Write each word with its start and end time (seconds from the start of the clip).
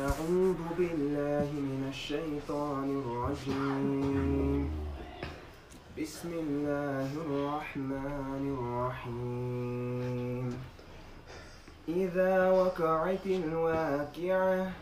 أعوذ 0.00 0.60
بالله 0.78 1.48
من 1.52 1.92
الشيطان 1.92 2.88
الرجيم. 3.04 4.70
بسم 5.98 6.30
الله 6.32 7.08
الرحمن 7.26 8.44
الرحيم. 8.56 10.46
إذا 11.88 12.50
وقعت 12.50 13.26
الواقعة 13.26 14.72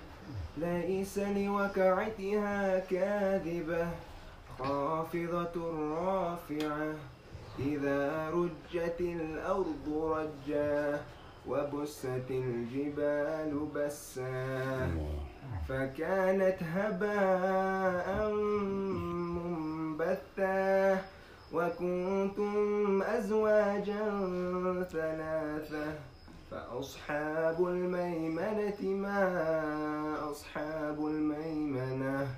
ليس 0.58 1.18
لوقعتها 1.18 2.78
كاذبة 2.78 3.86
خافضة 4.58 5.56
رافعة. 5.98 6.94
إذا 7.58 8.30
رجت 8.30 9.00
الأرض 9.00 9.86
رجا 10.14 11.02
وبست 11.48 12.30
الجبال 12.30 13.66
بسا 13.74 14.90
فكانت 15.68 16.56
هباء 16.62 18.32
منبثا 19.36 21.02
وكنتم 21.52 23.02
أزواجا 23.02 24.04
ثلاثة 24.92 25.92
فأصحاب 26.50 27.66
الميمنة 27.66 28.82
ما 28.82 30.30
أصحاب 30.30 31.06
الميمنة 31.06 32.28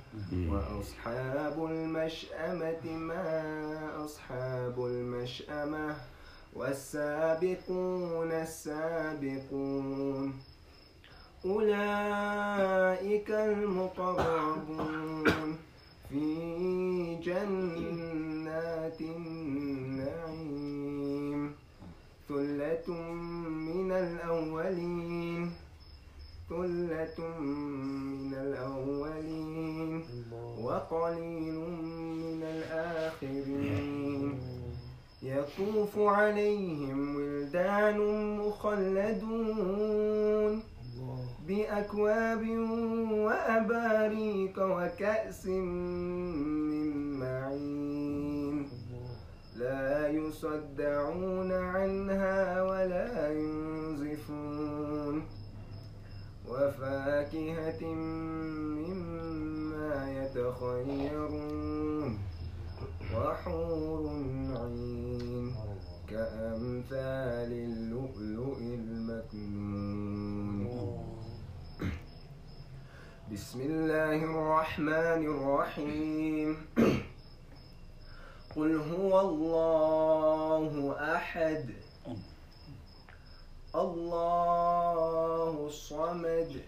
وأصحاب 0.48 1.65
المشأمة 1.65 2.84
ما 2.87 4.04
أصحاب 4.04 4.84
المشأمة 4.87 5.96
والسابقون 6.54 8.32
السابقون. 8.32 10.34
أولئك 11.45 13.30
المقربون 13.30 15.24
في 16.09 16.24
جنات 17.24 19.01
النعيم. 19.01 20.60
ثلة 22.28 22.88
من 23.51 23.93
الأولين. 23.93 25.52
ثلة 26.48 27.18
من 27.40 28.34
الأولين. 28.34 30.04
وقليل 30.62 31.54
من 31.54 31.99
يطوف 35.30 35.98
عليهم 35.98 37.16
ولدان 37.16 37.98
مخلدون 38.38 39.82
بأكواب 41.46 42.48
وأباريق 43.12 44.56
وكأس 44.59 45.46
من 45.46 47.20
معين. 47.20 48.68
لا 49.56 50.09
يصدعون 50.09 51.52
عنها 51.52 52.62
ولا 52.62 53.32
ينزفون. 53.32 55.22
وفاكهة 56.48 57.94
مما 58.84 60.10
يتخيرون. 60.10 62.18
وحور 63.15 64.03
كأمثال 66.10 67.53
اللؤلؤ 67.53 68.58
المكنون. 68.58 69.91
بسم 73.32 73.60
الله 73.60 74.25
الرحمن 74.25 75.22
الرحيم. 75.34 76.56
قل 78.56 78.76
هو 78.76 79.20
الله 79.20 80.94
أحد. 81.16 81.70
الله 83.75 85.66
الصمد. 85.66 86.62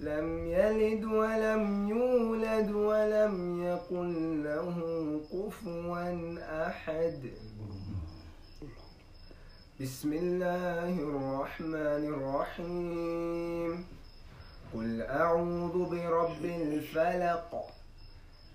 لم 0.00 0.46
يلد 0.46 1.04
ولم 1.04 1.88
يولد 1.88 2.70
ولم 2.70 3.64
يكن 3.64 4.42
له 4.42 4.76
كفوا 5.32 6.68
أحد. 6.68 7.30
بسم 9.80 10.12
الله 10.12 10.88
الرحمن 10.88 12.04
الرحيم. 12.14 13.84
قل 14.74 15.02
أعوذ 15.02 15.90
برب 15.90 16.44
الفلق 16.44 17.64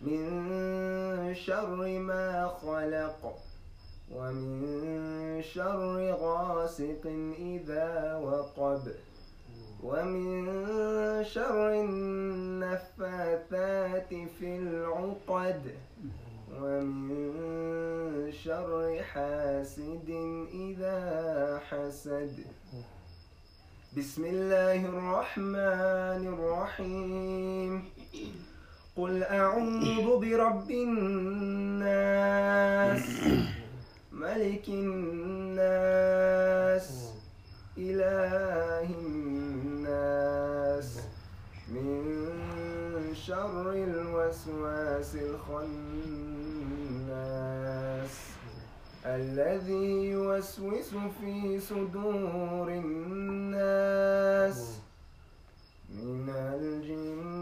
من 0.02 1.36
شر 1.36 2.00
ما 2.00 2.48
خلق 2.48 3.38
ومن 4.16 5.42
شر 5.42 6.12
غاسق 6.12 7.06
إذا 7.40 8.16
وقب 8.16 8.92
ومن 9.84 10.46
شر 11.24 11.70
النفاثات 12.50 13.30
في 14.10 14.58
العقد 14.58 15.62
ومن 16.62 17.32
شر 18.44 19.04
حاسد 19.14 20.10
إذا 20.54 21.00
حسد. 21.70 22.36
بسم 23.98 24.26
الله 24.26 24.86
الرحمن 24.86 26.22
الرحيم. 26.34 27.84
قل 28.98 29.24
أعوذ 29.24 30.20
برب 30.22 30.72
الناس. 30.72 32.02
ملك 34.12 34.70
الناس. 34.70 36.10
إله 37.78 38.86
الناس. 39.06 40.90
من 41.70 43.16
شر 43.16 43.72
الوسواس 43.72 45.16
الخناس. 45.16 46.21
الذي 49.06 50.14
يوسوس 50.14 50.90
في 51.22 51.60
صدور 51.60 52.68
الناس 52.70 54.60
من 55.90 56.30
الجنة 56.30 57.36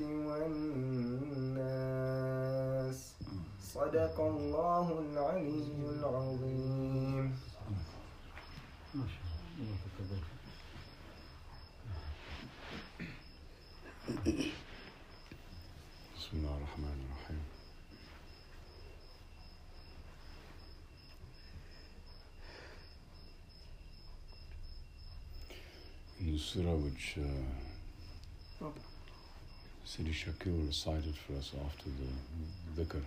والناس. 0.00 1.52
صدق 3.74 4.20
الله 4.20 4.86
العلي 5.00 5.64
العظيم. 6.00 6.61
Surah 26.42 26.74
which 26.74 27.18
uh, 28.60 28.66
Sidi 29.84 30.10
Shakir 30.12 30.66
recited 30.66 31.14
for 31.16 31.34
us 31.34 31.52
after 31.64 31.84
the 31.88 32.82
dhikr, 32.82 33.00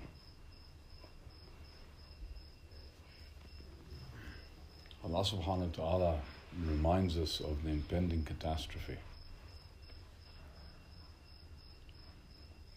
Allah 5.03 5.24
subhanahu 5.24 5.78
wa 5.78 5.85
ta'ala 5.85 6.19
reminds 6.66 7.18
us 7.18 7.41
of 7.41 7.62
the 7.63 7.72
impending 7.72 8.24
catastrophe. 8.24 8.97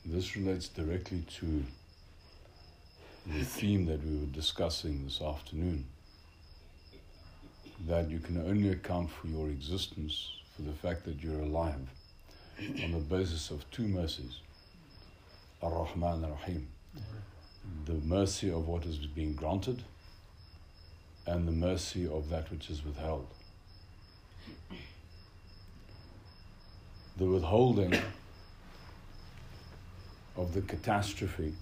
This 0.05 0.37
relates 0.37 0.69
directly 0.69 1.23
to 1.39 1.65
the 3.27 3.45
theme 3.57 3.87
that 3.87 4.05
we 4.05 4.19
were 4.19 4.33
discussing 4.33 5.05
this 5.05 5.23
afternoon. 5.23 5.85
That 7.87 8.11
you 8.11 8.19
can 8.19 8.39
only 8.39 8.71
account 8.71 9.09
for 9.11 9.29
your 9.29 9.49
existence, 9.49 10.38
for 10.59 10.65
the 10.65 10.73
fact 10.73 11.05
that 11.05 11.23
you're 11.23 11.41
alive, 11.41 11.89
on 12.83 12.91
the 12.91 12.99
basis 12.99 13.51
of 13.53 13.71
two 13.71 13.87
mercies 13.87 14.41
Ar 15.63 15.71
Rahman 15.71 16.25
Ar 16.25 16.33
Rahim. 16.33 16.67
The 17.85 17.93
mercy 17.93 18.51
of 18.51 18.67
what 18.67 18.85
is 18.85 18.97
being 18.99 19.35
granted, 19.35 19.85
and 21.27 21.47
the 21.47 21.53
mercy 21.53 22.09
of 22.09 22.29
that 22.31 22.51
which 22.51 22.71
is 22.71 22.85
withheld. 22.85 23.29
The 27.19 27.27
withholding 27.27 27.95
of 30.37 30.55
the 30.55 30.63
catastrophe 30.63 31.55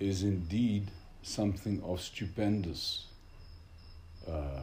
is 0.00 0.22
indeed 0.22 0.90
something 1.22 1.82
of 1.84 2.00
stupendous 2.00 3.04
uh, 4.26 4.62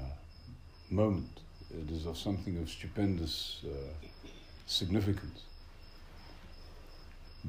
moment. 0.89 1.41
It 1.81 1.91
is 1.91 2.05
of 2.05 2.17
something 2.17 2.57
of 2.57 2.69
stupendous 2.69 3.61
uh, 3.65 4.07
significance 4.65 5.43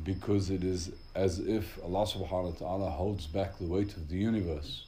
because 0.05 0.51
it 0.51 0.63
is 0.63 0.93
as 1.15 1.39
if 1.39 1.79
Allah 1.83 2.07
subhanahu 2.07 2.53
wa 2.53 2.59
ta'ala 2.59 2.91
holds 2.91 3.27
back 3.27 3.59
the 3.59 3.65
weight 3.65 3.97
of 3.97 4.09
the 4.09 4.17
universe 4.17 4.85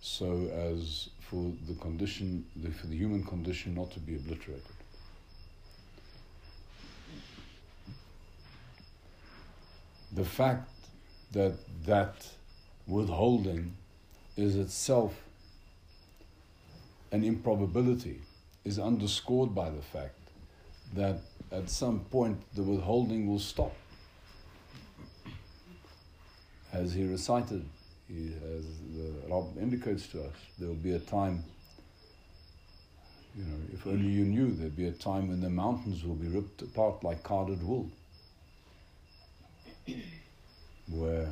so 0.00 0.48
as 0.52 1.08
for 1.20 1.52
the 1.66 1.74
condition, 1.74 2.44
the, 2.56 2.70
for 2.70 2.86
the 2.86 2.96
human 2.96 3.24
condition 3.24 3.74
not 3.74 3.90
to 3.92 4.00
be 4.00 4.14
obliterated. 4.14 4.62
The 10.12 10.24
fact 10.24 10.70
that 11.32 11.54
that 11.84 12.26
withholding 12.86 13.76
is 14.36 14.56
itself 14.56 15.14
an 17.12 17.24
improbability 17.24 18.20
is 18.68 18.78
underscored 18.78 19.54
by 19.54 19.70
the 19.70 19.80
fact 19.80 20.20
that 20.94 21.16
at 21.50 21.70
some 21.70 22.00
point 22.10 22.38
the 22.54 22.62
withholding 22.62 23.26
will 23.26 23.38
stop. 23.38 23.74
As 26.70 26.92
he 26.92 27.04
recited, 27.06 27.64
he, 28.06 28.26
as 28.56 28.64
the 28.96 29.08
Rabb 29.30 29.56
indicates 29.58 30.06
to 30.08 30.22
us, 30.22 30.34
there 30.58 30.68
will 30.68 30.84
be 30.90 30.92
a 30.92 30.98
time, 30.98 31.42
you 33.34 33.44
know, 33.44 33.60
if 33.72 33.86
only 33.86 34.08
you 34.08 34.24
knew, 34.26 34.50
there'd 34.52 34.76
be 34.76 34.88
a 34.88 34.92
time 34.92 35.28
when 35.28 35.40
the 35.40 35.48
mountains 35.48 36.04
will 36.04 36.20
be 36.26 36.28
ripped 36.28 36.60
apart 36.60 37.02
like 37.02 37.22
carded 37.22 37.62
wool, 37.62 37.90
where 40.90 41.30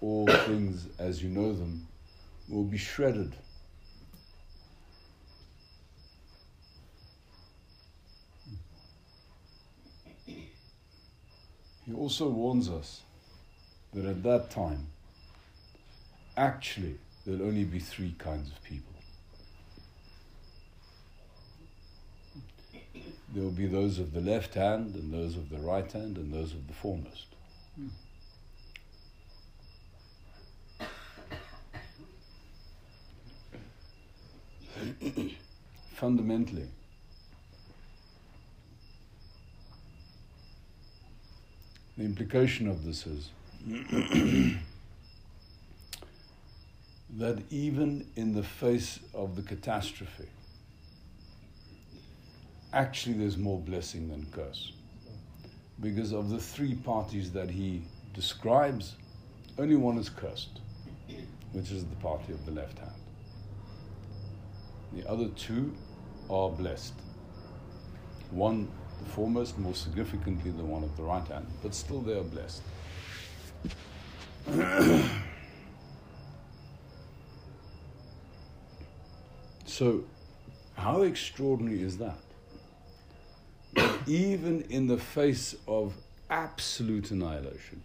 all 0.00 0.26
things 0.26 0.88
as 0.98 1.22
you 1.22 1.28
know 1.28 1.52
them 1.52 1.86
will 2.48 2.64
be 2.64 2.78
shredded. 2.78 3.36
He 11.86 11.92
also 11.94 12.28
warns 12.28 12.68
us 12.68 13.02
that 13.92 14.04
at 14.06 14.22
that 14.22 14.50
time, 14.50 14.86
actually, 16.36 16.98
there'll 17.24 17.42
only 17.42 17.64
be 17.64 17.78
three 17.78 18.14
kinds 18.18 18.50
of 18.50 18.62
people. 18.62 18.92
There 23.34 23.42
will 23.42 23.50
be 23.50 23.66
those 23.66 23.98
of 23.98 24.12
the 24.12 24.20
left 24.20 24.54
hand, 24.54 24.94
and 24.94 25.12
those 25.12 25.36
of 25.36 25.50
the 25.50 25.58
right 25.58 25.90
hand, 25.90 26.16
and 26.16 26.32
those 26.32 26.52
of 26.52 26.68
the 26.68 26.72
foremost. 26.72 27.26
Fundamentally, 35.94 36.68
the 41.96 42.04
implication 42.04 42.68
of 42.68 42.84
this 42.84 43.06
is 43.06 43.30
that 47.16 47.42
even 47.50 48.06
in 48.16 48.34
the 48.34 48.42
face 48.42 48.98
of 49.14 49.36
the 49.36 49.42
catastrophe, 49.42 50.28
actually 52.72 53.14
there's 53.14 53.36
more 53.36 53.60
blessing 53.60 54.08
than 54.08 54.26
curse. 54.32 54.72
Because 55.80 56.12
of 56.12 56.30
the 56.30 56.38
three 56.38 56.74
parties 56.74 57.30
that 57.32 57.50
he 57.50 57.82
describes, 58.12 58.96
only 59.58 59.76
one 59.76 59.98
is 59.98 60.08
cursed, 60.08 60.60
which 61.52 61.70
is 61.70 61.84
the 61.84 61.96
party 61.96 62.32
of 62.32 62.44
the 62.44 62.52
left 62.52 62.78
hand. 62.78 62.90
The 64.92 65.08
other 65.08 65.28
two 65.36 65.74
are 66.30 66.50
blessed. 66.50 66.94
One, 68.30 68.68
the 69.02 69.10
foremost, 69.10 69.58
more 69.58 69.74
significantly 69.74 70.50
the 70.50 70.64
one 70.64 70.82
of 70.82 70.96
the 70.96 71.02
right 71.02 71.26
hand, 71.26 71.46
but 71.62 71.74
still 71.74 72.00
they 72.00 72.18
are 72.18 72.22
blessed. 72.22 72.62
so, 79.66 80.04
how 80.76 81.02
extraordinary 81.02 81.82
is 81.82 81.98
that? 81.98 82.18
That 83.74 84.08
even 84.08 84.62
in 84.62 84.86
the 84.86 84.98
face 84.98 85.56
of 85.66 85.94
absolute 86.30 87.10
annihilation, 87.10 87.82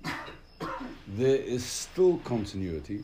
there 1.07 1.38
is 1.38 1.65
still 1.65 2.17
continuity 2.23 3.03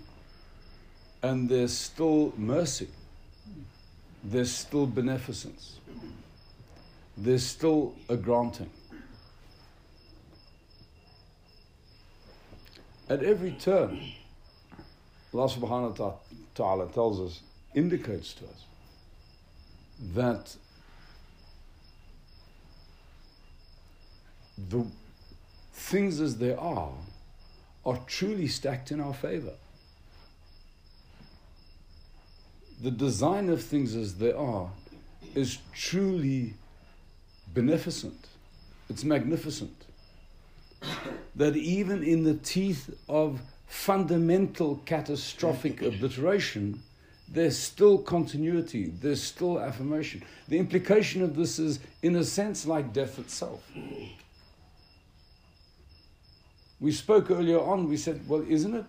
and 1.25 1.50
there's 1.50 1.74
still 1.75 2.34
mercy, 2.38 2.88
there's 4.24 4.51
still 4.51 4.86
beneficence, 4.86 5.80
there's 7.18 7.46
still 7.46 7.96
a 8.10 8.18
granting. 8.18 8.70
At 13.08 13.24
every 13.24 13.52
turn, 13.52 14.00
Allah 15.34 15.50
subhanahu 15.50 16.00
wa 16.00 16.14
ta'ala 16.56 16.88
tells 16.90 17.20
us, 17.20 17.42
indicates 17.74 18.34
to 18.34 18.46
us, 18.46 18.66
that 20.14 20.56
the 24.70 24.86
things 25.74 26.20
as 26.20 26.38
they 26.38 26.54
are 26.54 26.94
are 27.86 28.00
truly 28.08 28.48
stacked 28.48 28.92
in 28.92 29.00
our 29.00 29.14
favor. 29.14 29.54
The 32.82 32.92
design 32.92 33.50
of 33.50 33.64
things 33.64 33.96
as 33.96 34.16
they 34.16 34.32
are 34.32 34.70
is 35.36 35.60
truly 35.74 36.56
beneficent, 37.56 38.28
it's 38.90 39.04
magnificent. 39.04 39.86
That 41.36 41.56
even 41.56 42.04
in 42.04 42.24
the 42.24 42.36
teeth 42.36 42.96
of 43.10 43.42
fundamental 43.66 44.81
catastrophic 44.86 45.81
obliteration, 45.81 46.84
there's 47.28 47.57
still 47.57 47.98
continuity, 47.98 48.94
there's 49.02 49.24
still 49.24 49.60
affirmation. 49.60 50.22
The 50.48 50.60
implication 50.60 51.24
of 51.24 51.36
this 51.36 51.57
is, 51.57 51.80
in 52.04 52.16
a 52.18 52.24
sense, 52.24 52.68
like 52.68 52.94
death 52.94 53.18
itself. 53.18 53.63
We 56.80 56.92
spoke 56.92 57.31
earlier 57.31 57.60
on, 57.60 57.90
we 57.90 57.98
said, 57.98 58.28
well, 58.28 58.46
isn't 58.48 58.75
it 58.75 58.86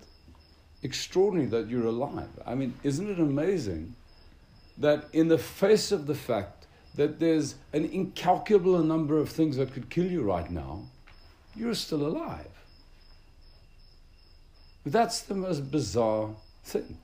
extraordinary 0.82 1.48
that 1.48 1.69
you're 1.69 1.86
alive? 1.86 2.28
I 2.44 2.54
mean, 2.54 2.74
isn't 2.82 3.08
it 3.08 3.19
amazing 3.19 3.94
that 4.78 5.06
in 5.12 5.28
the 5.28 5.38
face 5.38 5.92
of 5.92 6.06
the 6.06 6.14
fact 6.14 6.56
that 6.96 7.20
there's 7.20 7.54
an 7.72 7.84
incalculable 7.84 8.82
number 8.82 9.19
of 9.19 9.28
things 9.28 9.56
that 9.56 9.72
could 9.72 9.90
kill 9.90 10.10
you 10.10 10.22
right 10.22 10.50
now, 10.50 10.82
you're 11.55 11.74
still 11.74 12.06
alive? 12.06 12.48
But 14.84 14.93
That's 14.93 15.22
the 15.22 15.34
most 15.34 15.70
bizarre 15.70 16.31
thing. 16.65 16.98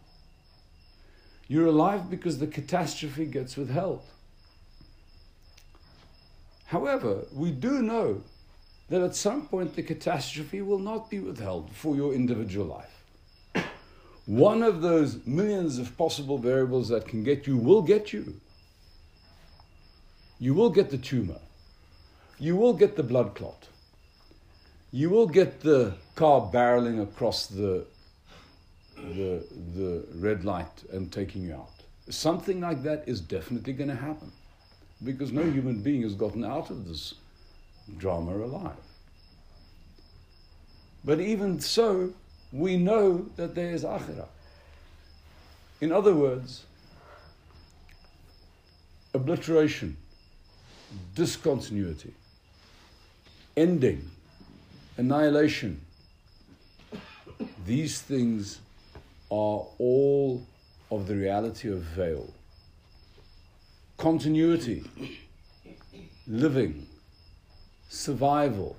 You're 1.48 1.66
alive 1.66 2.08
because 2.08 2.38
the 2.38 2.46
catastrophe 2.46 3.26
gets 3.26 3.56
withheld. 3.56 4.02
However, 6.66 7.26
we 7.34 7.50
do 7.50 7.82
know 7.82 8.22
that 8.88 9.02
at 9.02 9.14
some 9.14 9.46
point 9.46 9.74
the 9.76 9.82
catastrophe 9.82 10.62
will 10.62 10.78
not 10.78 11.10
be 11.10 11.18
withheld 11.18 11.70
for 11.72 11.96
your 11.96 12.14
individual 12.14 12.66
life. 12.66 13.66
One 14.26 14.62
of 14.62 14.80
those 14.80 15.26
millions 15.26 15.78
of 15.78 15.96
possible 15.98 16.38
variables 16.38 16.88
that 16.88 17.08
can 17.08 17.24
get 17.24 17.46
you 17.46 17.56
will 17.56 17.82
get 17.82 18.12
you. 18.12 18.40
You 20.42 20.54
will 20.54 20.70
get 20.70 20.90
the 20.90 20.98
tumor. 20.98 21.38
You 22.40 22.56
will 22.56 22.72
get 22.72 22.96
the 22.96 23.04
blood 23.04 23.36
clot. 23.36 23.68
You 24.90 25.08
will 25.08 25.28
get 25.28 25.60
the 25.60 25.94
car 26.16 26.50
barreling 26.52 27.00
across 27.00 27.46
the, 27.46 27.86
the, 28.96 29.46
the 29.76 30.04
red 30.16 30.44
light 30.44 30.82
and 30.92 31.12
taking 31.12 31.42
you 31.42 31.54
out. 31.54 31.70
Something 32.10 32.60
like 32.60 32.82
that 32.82 33.04
is 33.06 33.20
definitely 33.20 33.72
going 33.72 33.90
to 33.90 33.94
happen 33.94 34.32
because 35.04 35.30
no 35.30 35.44
human 35.44 35.80
being 35.80 36.02
has 36.02 36.16
gotten 36.16 36.44
out 36.44 36.70
of 36.70 36.88
this 36.88 37.14
drama 37.96 38.34
alive. 38.34 38.84
But 41.04 41.20
even 41.20 41.60
so, 41.60 42.14
we 42.50 42.76
know 42.76 43.26
that 43.36 43.54
there 43.54 43.70
is 43.70 43.84
akhirah. 43.84 44.26
In 45.80 45.92
other 45.92 46.16
words, 46.16 46.64
obliteration, 49.14 49.98
discontinuity, 51.14 52.12
ending, 53.56 54.10
annihilation, 54.96 55.80
these 57.66 58.00
things 58.00 58.60
are 59.30 59.66
all 59.78 60.46
of 60.90 61.06
the 61.06 61.16
reality 61.16 61.70
of 61.70 61.78
veil. 61.78 62.32
Continuity, 63.96 64.84
living, 66.26 66.86
survival, 67.88 68.76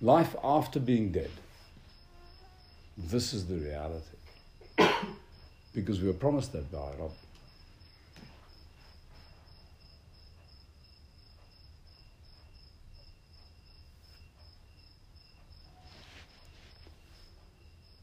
life 0.00 0.34
after 0.42 0.80
being 0.80 1.10
dead. 1.10 1.30
This 2.96 3.32
is 3.32 3.46
the 3.46 3.56
reality. 3.56 4.04
because 5.74 6.00
we 6.00 6.06
were 6.06 6.14
promised 6.14 6.52
that 6.52 6.70
by 6.70 6.92
Rabb. 6.98 7.10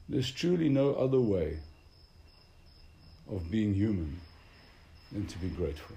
There's 0.09 0.31
truly 0.31 0.69
no 0.69 0.93
other 0.93 1.19
way 1.19 1.57
of 3.29 3.51
being 3.51 3.73
human 3.73 4.19
than 5.11 5.25
to 5.27 5.37
be 5.39 5.49
grateful. 5.49 5.95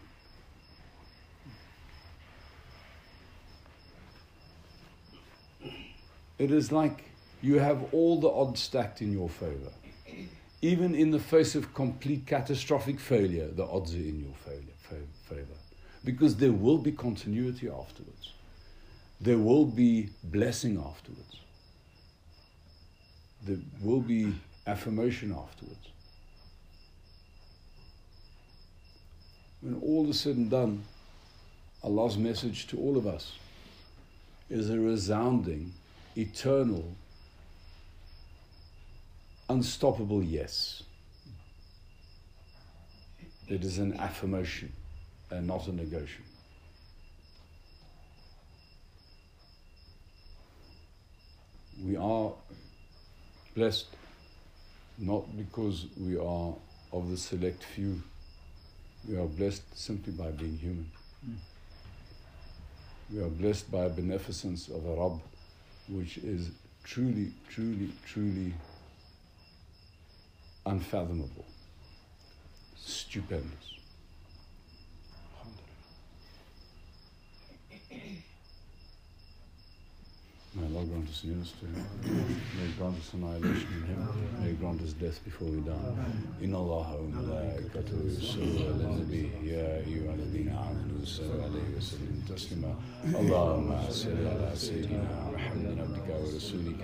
It 6.39 6.51
is 6.51 6.73
like 6.73 7.05
you 7.43 7.59
have 7.59 7.93
all 7.93 8.19
the 8.19 8.29
odds 8.29 8.61
stacked 8.61 9.03
in 9.03 9.13
your 9.13 9.29
favor. 9.29 9.73
Even 10.63 10.95
in 10.95 11.11
the 11.11 11.19
face 11.19 11.55
of 11.55 11.73
complete 11.75 12.27
catastrophic 12.27 12.99
failure, 12.99 13.49
the 13.49 13.65
odds 13.65 13.95
are 13.95 13.99
in 13.99 14.21
your 14.21 14.35
favor. 15.29 15.45
Because 16.05 16.37
there 16.37 16.53
will 16.53 16.79
be 16.79 16.93
continuity 16.93 17.69
afterwards. 17.69 18.33
There 19.21 19.39
will 19.39 19.67
be 19.67 20.09
blessing 20.25 20.79
afterwards. 20.79 21.41
There 23.43 23.59
will 23.81 24.01
be 24.01 24.35
affirmation 24.67 25.33
afterwards. 25.33 25.89
When 29.61 29.81
all 29.83 30.09
is 30.09 30.21
said 30.21 30.37
and 30.37 30.51
done, 30.51 30.85
Allah's 31.83 32.17
message 32.17 32.67
to 32.69 32.79
all 32.79 32.97
of 32.97 33.07
us 33.07 33.33
is 34.49 34.71
a 34.71 34.79
resounding, 34.79 35.73
eternal, 36.17 36.85
unstoppable 39.49 40.23
yes. 40.23 40.83
It 43.49 43.65
is 43.65 43.79
an 43.79 43.95
affirmation 43.95 44.73
and 45.31 45.47
not 45.47 45.67
a 45.67 45.73
negation. 45.73 46.25
We 51.83 51.97
are 51.97 52.33
blessed 53.61 53.89
not 54.97 55.23
because 55.37 55.85
we 55.99 56.17
are 56.17 56.55
of 56.95 57.11
the 57.11 57.17
select 57.17 57.63
few, 57.63 58.03
we 59.07 59.19
are 59.19 59.27
blessed 59.27 59.63
simply 59.79 60.15
by 60.15 60.31
being 60.31 60.57
human. 60.57 60.91
Mm. 61.29 61.37
We 63.13 63.23
are 63.23 63.29
blessed 63.29 63.71
by 63.71 63.85
a 63.85 63.91
beneficence 63.91 64.69
of 64.69 64.87
a 64.87 64.95
Rabb 64.95 65.21
which 65.91 66.17
is 66.19 66.53
truly, 66.85 67.33
truly, 67.51 67.91
truly 68.07 68.55
unfathomable, 70.65 71.45
stupendous. 72.79 73.80
May 80.53 80.67
Allah 80.67 80.85
grant 80.85 81.09
us 81.09 81.23
nearness 81.23 81.53
to 81.61 81.67
Him. 81.67 81.87
May 82.59 82.69
grant 82.77 82.99
us 82.99 83.15
annihilation 83.15 83.71
in 83.79 83.85
Him. 83.87 84.09
May 84.43 84.53
grant 84.55 84.83
us 84.83 84.93
death 84.95 85.23
before 85.25 85.47
we 85.49 85.61
die. 85.61 85.95
إن 86.43 86.55
الله 86.55 86.97
وملائكته 86.97 87.97
يصلون 88.19 88.59
على 88.59 88.85
النبي 88.85 89.31
يا 89.47 89.79
أيها 89.87 90.15
الذين 90.15 90.49
آمنوا 90.49 91.05
صلوا 91.05 91.43
عليه 91.43 91.77
وسلموا 91.77 92.23
تسليما 92.29 92.75
اللهم 93.05 93.91
صل 93.91 94.27
على 94.27 94.51
سيدنا 94.55 95.31
محمد 95.35 95.79
عبدك 95.79 96.09
ورسولك 96.19 96.83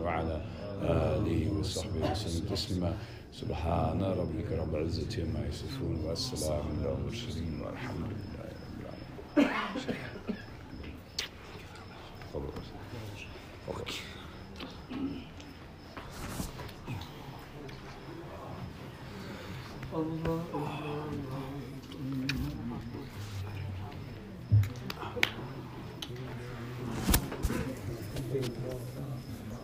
وعلى 0.00 0.44
آله 0.82 1.50
وصحبه 1.58 2.10
وسلم 2.10 2.46
تسليما 2.46 2.96
سبحان 3.32 4.02
ربك 4.02 4.52
رب 4.52 4.74
العزة 4.74 5.22
عما 5.22 5.46
يصفون 5.48 5.96
والسلام 6.04 6.62
على 6.78 6.94
المرسلين 6.94 7.60
والحمد 7.60 8.06
لله 8.06 8.50
رب 8.62 9.38
العالمين. 9.38 10.39